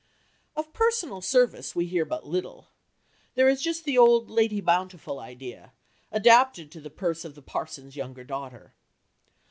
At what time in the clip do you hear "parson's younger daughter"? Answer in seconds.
7.43-8.73